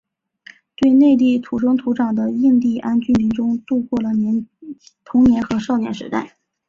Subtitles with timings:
[0.81, 4.09] 在内地土生土长的印第安居民当中度过了
[5.05, 6.37] 童年和少年时代。